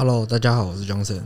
[0.00, 1.20] Hello，大家好，我是 Johnson。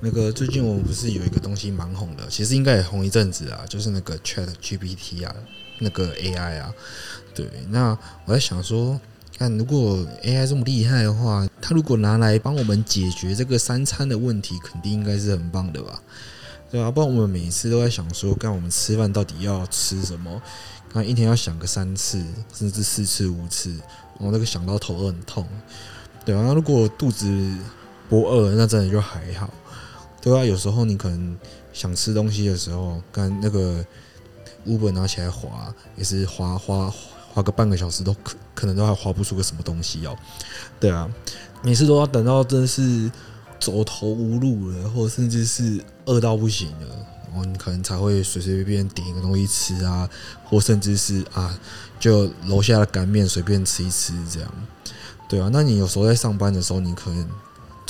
[0.00, 5.32] 那个最近我们不是有一个东西蛮红的，其实应该也红一阵子啊，就是那个 Chat GPT 啊，
[5.78, 6.74] 那个 AI 啊。
[7.36, 9.00] 对，那我在想说，
[9.38, 16.02] 看如果 AI 这么厉害的话，它如果拿来帮我们解决这个三餐的问题，肯定应该是很棒的吧？
[16.72, 20.42] 对啊，不然我们每一次都在想说，看我们吃饭到底要吃什么，
[20.92, 22.20] 看一天要想个三次，
[22.52, 23.72] 甚至四次、五次，
[24.18, 25.46] 我那个想到头都很痛。
[26.24, 27.26] 对啊，那如果肚子
[28.08, 29.48] 不饿，那真的就还好。
[30.20, 31.38] 对啊，有时候你可能
[31.72, 33.84] 想吃东西的时候，跟那个
[34.66, 36.90] Uber 拿起来划，也是划划
[37.32, 40.16] 划个半个小时，都可可能都还划不出个什么东西哦。
[40.80, 41.10] 对啊，
[41.62, 43.10] 每次都要等到真的是
[43.60, 46.86] 走投无路了，或甚至是饿到不行了，
[47.28, 50.08] 然后你可能才会随随便便点一个东西吃啊，
[50.44, 51.58] 或甚至是啊，
[52.00, 54.50] 就楼下的干面随便吃一吃这样。
[55.28, 57.28] 对啊，那你有时候在上班的时候，你可能。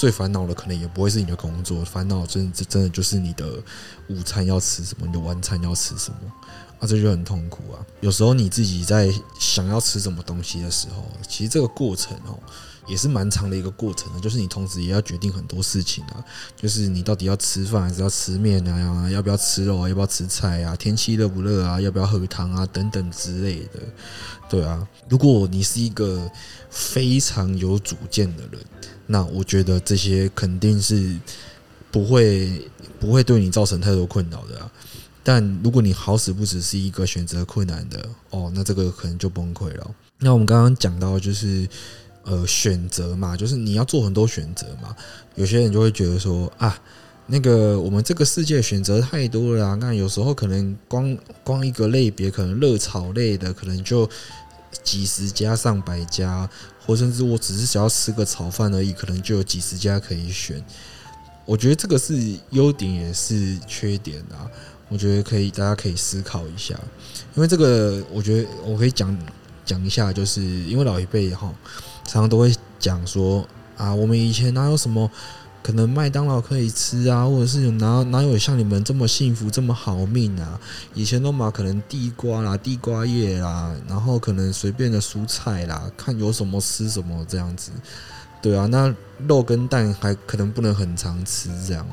[0.04, 3.54] 最烦恼的可能也不会是你的工作，烦恼真这真的就是你的
[4.08, 6.18] 午餐要吃什么，你的晚餐要吃什么
[6.78, 7.80] 啊，这就很痛苦啊。
[8.02, 12.38] 有时候你自己在想要吃什么东西的时候，其实这个过程哦。
[12.86, 16.22] 也是蛮长的一个过程的，就是你同时也要决定很多事情啊，
[16.54, 23.80] 就是你到底要吃饭还是要吃面啊，要不要吃肉啊，要不要吃菜啊，天气热不热啊，要不要喝汤啊，等等之类的，
[24.50, 24.86] 对啊。
[25.08, 26.30] 如果你是一个
[26.68, 28.60] 非常有主见的人，
[29.06, 31.16] 那我觉得这些肯定是
[31.90, 34.70] 不会不会对你造成太多困扰的。
[35.22, 39.90] 但如果你好死不死是一个选择困难的哦，那这个可能就崩溃了。
[40.18, 41.68] 那我们刚刚讲到就是。
[42.26, 44.96] 呃，选择嘛，就是你要做很多选择嘛。
[45.34, 46.74] 有些人就会觉得说啊，
[47.26, 49.74] 那个我们这个世界选择太多了啊。
[49.74, 54.08] 那有时候可能光光一个类别，可能热炒类的，可能就
[54.82, 56.48] 几十家、上百家，
[56.86, 60.62] 或甚至我只是想要吃个炒饭而已，可能就有几十家可以选。
[61.44, 62.14] 我觉得这个是
[62.50, 64.50] 优点也是缺点啊。
[64.90, 66.78] 我觉得可以，大家可以思考一下，
[67.34, 69.16] 因为这个我觉得我可以讲
[69.64, 71.52] 讲一下，就是因为老一辈哈。
[72.06, 73.46] 常常都会讲说
[73.78, 75.10] 啊，我们以前哪有什么
[75.64, 80.60] 可能麦当劳可以吃啊，或者是有哪哪有像你们这么幸福这么好命啊？
[80.92, 87.72] 以前都嘛可能地瓜啦、地瓜叶啦，然后可能随便的蔬菜啦，看有什么吃什么这样子。
[88.42, 88.94] 对啊，那
[89.26, 91.86] 肉跟蛋还可能不能很常吃这样。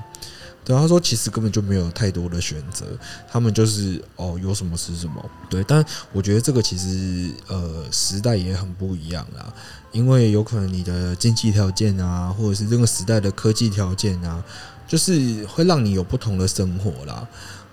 [0.63, 2.85] 对，他说其实根本就没有太多的选择，
[3.29, 5.13] 他们就是哦有什么吃什么。
[5.49, 5.83] 对，但
[6.13, 9.51] 我觉得这个其实呃时代也很不一样啦，
[9.91, 14.44] 因为有可能你的经济条件啊，或者是这个时代的科技条件啊，
[14.88, 17.28] 就是会让你有不同的生活啦。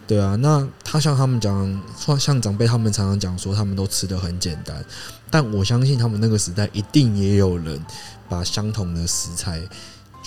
[0.06, 1.82] 对啊，那他像他们讲，
[2.18, 4.82] 像长辈他们常常讲说，他们都吃得很简单，
[5.30, 7.78] 但我相信他们那个时代一定也有人
[8.26, 9.60] 把相同的食材，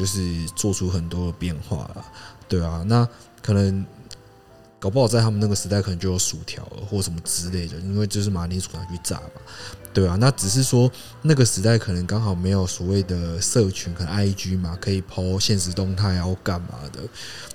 [0.01, 2.03] 就是做出很多的变化啦。
[2.47, 3.07] 对啊，那
[3.39, 3.85] 可能
[4.79, 9.41] 搞不好在他们那个时代，可能就有薯条或什么之类的，因为就是马铃薯拿去炸嘛。
[9.94, 10.91] 对啊，那只是说
[11.22, 17.01] 那个时代可能刚好没有所谓的社群，可能 IG 嘛，可以 po 限时动态啊或干嘛的。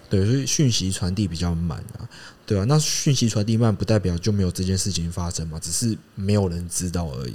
[0.08, 2.08] 对，所以讯息传递比较慢啊。
[2.46, 7.34] 对啊，那讯息传递慢不代表就没有这件事情发生嘛，只是没有人知道而已。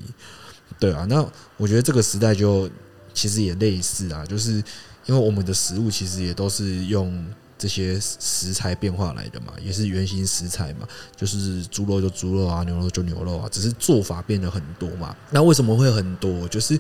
[0.79, 1.27] 对啊，那
[1.57, 2.69] 我觉得这个时代就
[3.13, 4.63] 其实也类似啊，就是
[5.06, 7.25] 因为我们的食物其实也都是用。
[7.62, 15.16] 这些食材变化来的嘛，也是原型食材嘛，就是猪肉就猪肉啊，牛肉就牛肉啊，只是做法变得很多嘛。
[15.29, 16.47] 那为什么会很多？
[16.47, 16.75] 就是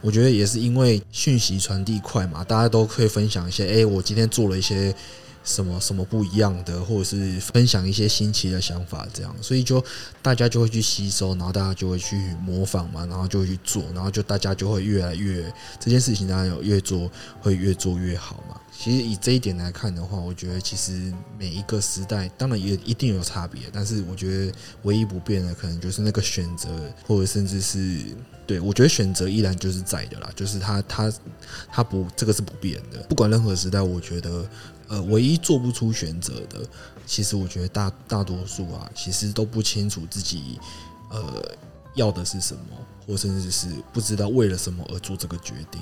[0.00, 4.92] 我觉得也是因为讯息传递快嘛，大家都可以分享一些，哎，我今天做了一些。
[5.42, 9.82] 什么什么不一样的，或者是分享一些新奇的想法，这样，所以就
[10.22, 15.42] 大家就会去吸收，然后大家就会去模仿嘛，然后就会去做，然后就大家就会越来越
[15.78, 18.60] 这件事情，当然有越做会越做越好嘛。
[18.72, 24.52] 其实以这一点来看的话，我觉得其实每一个时代当然也一定有差别，但是我觉得
[24.84, 26.68] 唯一不变的可能就是那个选择，
[27.06, 27.98] 或者甚至是
[28.50, 31.12] 对我觉得选择依然就是在的啦，就是他他
[31.70, 34.44] 他不这个是不变的，不管任何时代，我觉得。
[34.92, 36.58] 呃，唯一做不出选择的，
[37.06, 40.58] 其实我觉得大大多数啊，其实都不清楚自己
[41.12, 41.40] 呃
[41.94, 42.62] 要的是什么，
[43.06, 45.80] 或甚至是不知道为了什么而做这个决定。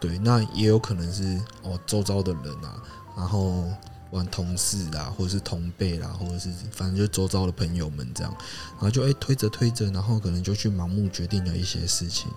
[0.00, 2.82] 对，那也有可能是哦，周遭的人啊，
[3.14, 3.66] 然后
[4.10, 8.32] 玩同事啦，或者是同辈啦，或者是反正就周遭的朋友们这样，
[8.72, 12.30] 然后就哎推着推着，然后可能就去盲目决定了一些事情。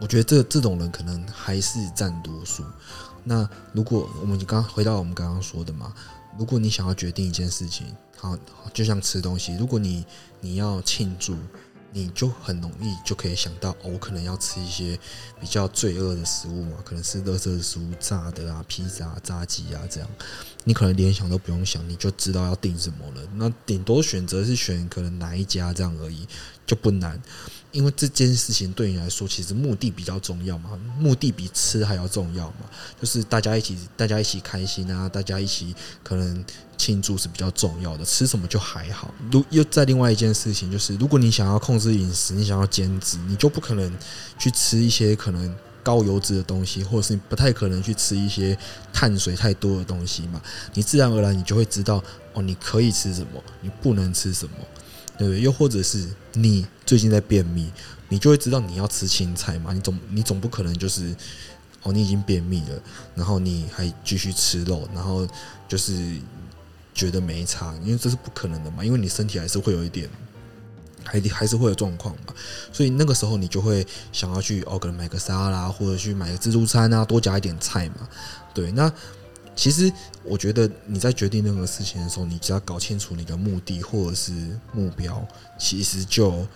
[0.00, 2.64] 我觉得这这种人可能还是占多数。
[3.24, 5.94] 那如果我们刚回到我们刚刚说的嘛，
[6.38, 7.86] 如果你想要决定一件事情，
[8.16, 8.36] 好，
[8.74, 10.04] 就像吃东西，如果你
[10.40, 11.36] 你要庆祝，
[11.92, 14.98] 你就很容易就可以想到，我可能要吃一些
[15.40, 20.08] 比较罪恶的食物嘛，可能是垃圾的食物、炸的啊、披萨、炸鸡啊这样。
[20.68, 23.22] 你可能连想都不用想，你就知道要订什么了。
[23.36, 26.26] 那顶多选择是选可能哪一家这样而已，
[26.66, 27.22] 就不难。
[27.70, 32.68] 因为这件事情对你来说，其实目的比较重要嘛，目的比吃还要重要嘛。
[33.00, 35.72] 就是大家一起，大家一起开心啊，大家一起
[36.02, 36.44] 可能
[36.76, 38.04] 庆祝是比较重要的。
[38.04, 39.14] 吃什么就还好。
[39.30, 43.92] 如又在另外一件事情，就是如果你想要控制饮食，你想要减脂，你就不可能
[44.36, 45.54] 去吃一些可能
[45.86, 48.58] 高油脂的东西，或者是你不太可能去吃一些
[48.92, 50.42] 碳水太多的东西嘛。
[50.74, 52.02] 你自然而然你就会知道
[52.32, 54.56] 哦，你可以吃什么，你不能吃什么。
[55.18, 55.40] 对不对？
[55.40, 57.72] 又或者是你最近在便秘，
[58.10, 59.72] 你就会知道你要吃青菜嘛。
[59.72, 61.14] 你总你总不可能就是
[61.84, 62.82] 哦，你已经便秘了，
[63.14, 65.26] 然后你还继续吃肉，然后
[65.66, 66.20] 就是
[66.92, 68.84] 觉得没差，因为这是不可能的嘛。
[68.84, 70.06] 因为你身体还是会有一点，
[71.06, 72.34] 还还是会有状况嘛。
[72.72, 78.08] 所以那个时候你就会想要去哦，可能买个沙拉，或者去买个自助餐啊，多加一点菜嘛。
[78.52, 78.92] 对，那。
[79.58, 79.90] 其实，
[80.22, 84.30] 我觉得你在决定任何事情的时候，你只要搞清楚你的目的或者是
[84.74, 85.26] 目标，
[85.58, 86.46] 其实就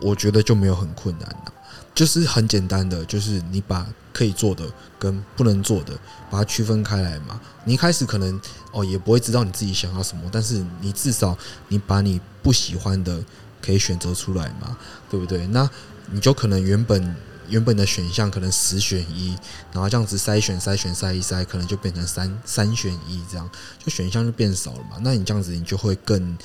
[0.00, 1.52] 我觉得就没有很困难了，
[1.94, 4.64] 就是很简单的，就是你把可以做的
[4.98, 5.96] 跟不能做的
[6.28, 7.40] 把它区分开来嘛。
[7.64, 8.40] 你一开始可能
[8.72, 11.38] 哦也不会知道你自己想要什么，但是你至少
[11.68, 13.22] 你把你不喜欢的
[13.64, 14.76] 可以选择出来嘛，
[15.08, 15.46] 对不对？
[15.46, 15.68] 那
[16.10, 17.16] 你就可能原本。
[17.46, 19.36] 原本的选项可能十选一，
[19.70, 23.46] 然后这样子筛选筛选筛一筛，可能就变成三三选一，这样
[23.78, 24.96] 就选项就变少了嘛。
[25.02, 26.38] 那你这样子，你就会更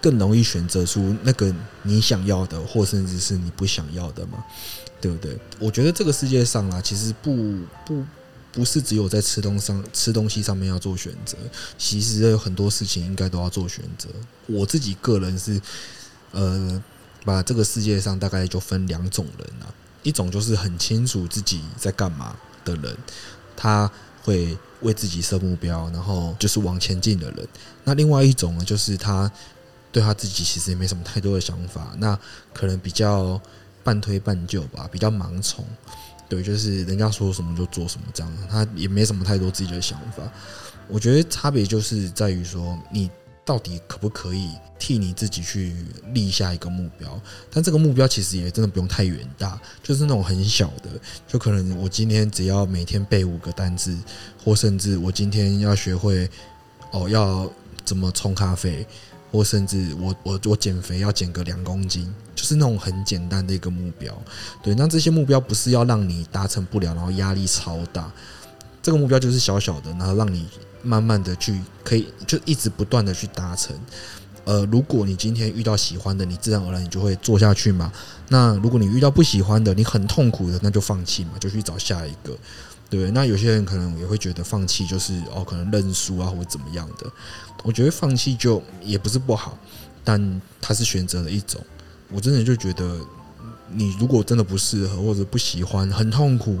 [0.00, 4.42] 更容易选择出那个你想要的，或甚至是你不想要的嘛，
[4.98, 5.38] 对不对？
[5.58, 8.02] 我觉得这个世界上啊，其实不不
[8.50, 11.36] 不是只有在吃东上吃东西上面要做选择，
[11.76, 14.08] 其实有很多事情应该都要做选择。
[14.46, 15.60] 我自己个人是
[16.34, 16.82] 呃，
[17.24, 19.72] 把这个世界上大概就分两种人啊。
[20.02, 22.94] 一种就是很清楚自己在干嘛的人，
[23.56, 23.90] 他
[24.22, 27.48] 会为自己设目标，然后就是往前进的人。
[27.84, 29.32] 那另外一种呢，就是他
[29.90, 32.18] 对他自己其实也没什么太多的想法，那
[32.52, 33.40] 可能比较
[33.82, 35.64] 半推半就吧，比较盲从。
[36.28, 40.22] 对，就是人家说什么就做什么这样，他也没什么太多自己的想法。
[40.86, 43.10] 我觉得差别就是在于说你。
[43.44, 45.76] 到底可不可以替你自己去
[46.12, 47.20] 立下一个目标？
[47.50, 50.88] 但这个目标其实也真的不用太远大，就是那种很小的，
[51.28, 53.96] 就可能我今天只要每天背五个单字，
[54.42, 56.28] 或甚至我今天要学会
[56.90, 57.50] 哦要
[57.84, 58.86] 怎么冲咖啡，
[59.30, 64.16] 或甚至我我我减肥要减个两公斤，就是那种很简单的一个目标。
[64.62, 68.10] 对，那这些目标不是要让你达成不了，然后压力超大。
[68.84, 70.46] 这个目标就是小小的，然后让你。
[70.86, 73.74] 慢慢的去，可以就一直不断的去达成。
[74.44, 77.90] 呃，如果你今天遇到喜欢的，你自然而然你就会做下去嘛。
[78.28, 82.36] 那如果你遇到不喜欢的，你很痛苦的，那就放弃嘛，就去找下一个，
[82.90, 83.10] 对？
[83.12, 87.10] 那有些人可能也会觉得放弃就是哦，可能认输啊，或者怎么样的。
[87.62, 89.56] 我觉得放弃就也不是不好，
[90.04, 91.58] 但它是选择的一种。
[92.10, 93.00] 我真的就觉得，
[93.70, 96.60] 你如果真的不适合或者不喜欢，很痛苦，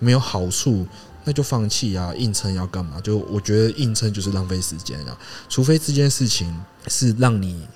[0.00, 0.84] 没有好处。
[1.24, 2.14] 那就放弃啊！
[2.14, 3.00] 硬撑要干嘛？
[3.00, 5.16] 就我觉得硬撑就是浪费时间啊！
[5.48, 6.54] 除非这件事情
[6.88, 7.66] 是让你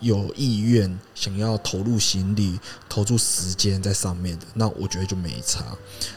[0.00, 2.58] 有意愿想要投入心力、
[2.88, 5.64] 投入时间在上面的，那我觉得就没差。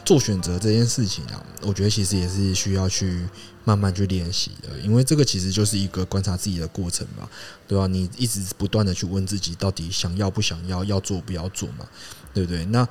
[0.04, 3.26] 做选择这件事情啊，我觉得其实也是需要去
[3.64, 7.28] 慢慢去练习的，因为这个其实就是一个观察自己的过程嘛，
[7.68, 7.86] 对吧？
[7.86, 11.86] 你一直不断的去问自己，到底想要不想要，要做不要做嘛，
[12.32, 12.64] 对不对？
[12.64, 12.88] 那。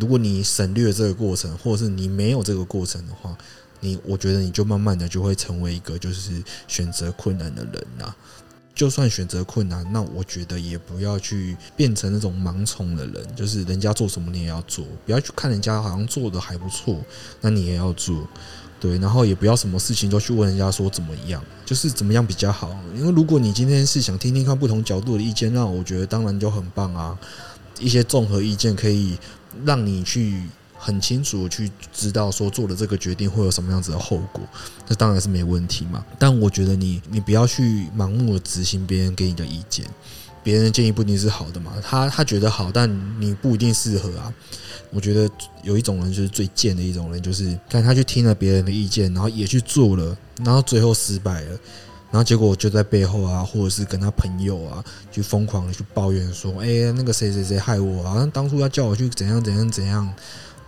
[0.00, 3.36] 如果你省略这个过程，或者是你没有这个过程的话，
[3.80, 8.14] 你我觉得你就慢慢的就会成为一个就是选择困难的人呐。
[8.74, 17.00] 就算选择困难，那我觉得也不要去变成那种盲从的人，就是人家做什么你也要做，不要去看人家好像做的还不错，
[17.40, 18.26] 那你也要做，
[18.80, 18.98] 对。
[18.98, 22.76] 然后也不要什么事情都去问人家说怎么样，就是怎么样比较好。
[22.96, 27.16] 因为如果你今天是想听听看不同角度的意见，那我觉得当然就很棒啊，
[27.78, 29.16] 一些综合意见可以。
[29.64, 30.42] 让你去
[30.76, 34.42] 很清楚去知道说做的这个决定会有什么样子的后果，
[34.88, 36.04] 那当然是没问题嘛。
[36.18, 39.86] 但我觉得你你不要去盲目的执行别人给你的意见，
[40.42, 41.72] 别人的建议不一定是好的嘛。
[41.82, 44.32] 他他觉得好，但你不一定适合啊。
[44.90, 45.28] 我觉得
[45.62, 51.58] 有一种人就是最贱的一种人，就是看他去听了别人的意见，然后也去做了，然后最后失败了。
[52.14, 58.30] 然后结果就在背后啊，或者是跟他朋友啊，就疯狂的去抱怨说：“哎，那个谁谁谁害我啊！
[58.32, 60.08] 当初要叫我去怎样怎样怎样。”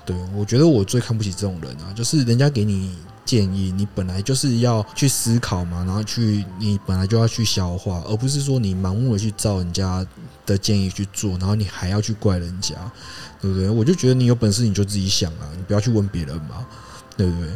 [0.05, 10.05] 对，我觉得我最看不起这种人啊，就是人家给你建议，你本来就是要去思考嘛，然后去你本来就要去消化，而不是说你盲目的去照人家
[10.45, 12.75] 的建议去做，然后你还要去怪人家，
[13.41, 13.71] 对不对？
[13.71, 16.67] 我就觉得你有本事你就自己想啊，你不要去问别人嘛，
[17.17, 17.51] 对不对？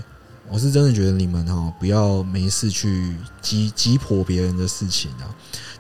[0.53, 5.31] 我是真的觉得你们哈不要没事去激激迫别人的事情啊，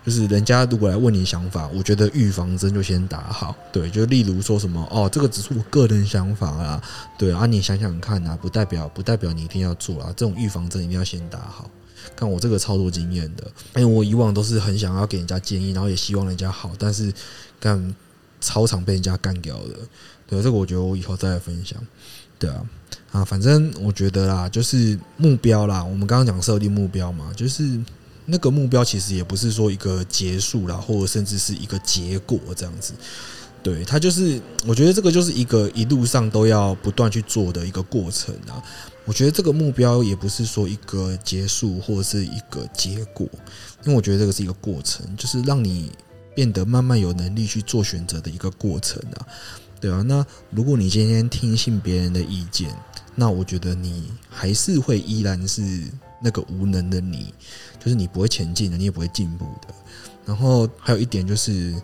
[0.07, 3.55] 就是人家如果来问你想法，我觉得预防针就先打好。
[3.73, 6.83] 对，就例如说什么哦，这个只是我个人想法啊，
[7.19, 11.69] 对啊，你想想看啊，不代表不代表你一定要做啊，这种预防针一定要先打好。
[12.15, 17.13] 看我这个操作经验的，因为我以往都是很想要给人家建议，然后也希望人家好，但是
[17.59, 17.95] 干
[18.41, 19.75] 超常被人家干掉的。
[20.29, 21.79] 对，这个我觉得我以后再来分享。
[22.41, 22.67] 对啊。
[23.13, 25.83] 啊，反正我觉得啦，就是目标啦。
[25.83, 27.79] 我们刚刚讲设定目标嘛，就是
[28.27, 32.93] 那个目标其实也不是说一个结束啦，或者甚至是一个结果这样子。
[33.65, 38.63] 对，它就是，我觉得这个就是一个一路上都要不断去做的一个过程啊。
[39.05, 43.29] 我觉得这个目标也不是说一个结束或者是一个结果，
[43.85, 45.91] 因为我觉得这个是一个过程，就是让你
[46.33, 49.27] 变得慢慢有能力去做选择的一个过程啊。
[49.81, 52.71] 对啊，那如果你今天听信别人的意见，
[53.15, 55.85] 那我觉得你还是会依然是
[56.23, 57.33] 那个无能的你，
[57.83, 59.75] 就是你不会前进的，你也不会进步的。
[60.27, 61.75] 然后还有一点就是，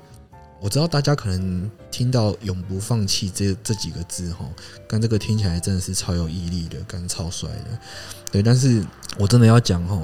[0.61, 4.45] 我知道大家可能听到“永不放弃”这这几个字哈，
[4.87, 7.79] 跟这个听起来真的是超有毅力的，跟超帅的。
[8.31, 8.85] 对，但是
[9.19, 9.99] 我真的要讲哈，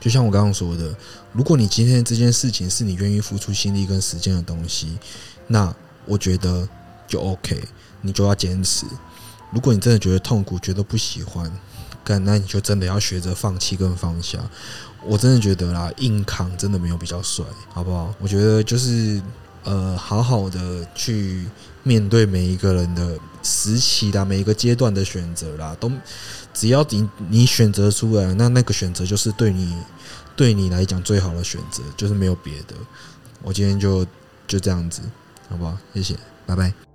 [0.00, 0.92] 就像我刚刚说的，
[1.32, 4.98] 如果你今天这件事情是你愿意付出心力跟时间的东西，
[5.46, 6.68] 那我觉得
[7.08, 7.60] 就 OK，
[8.02, 8.86] 你就要坚持。
[9.50, 11.50] 如果你真的觉得痛苦，觉得不喜欢，
[12.04, 14.38] 干，那你就真的要学着放弃跟放下。
[15.02, 18.14] 我真的觉得啦，硬扛真的没有比较帅，好不好？
[18.20, 19.22] 我觉得就是
[19.64, 21.46] 呃，好好的去
[21.82, 25.90] 面对每一个人的时期啦，每一个阶段的选择啦，都
[26.52, 29.76] 只要你你选择出来，那那个选择就是对你
[30.36, 32.74] 对你来讲最好的选择，就是没有别的。
[33.42, 34.04] 我今天就
[34.46, 35.00] 就这样子，
[35.48, 35.78] 好不好？
[35.94, 36.87] 谢谢，拜拜。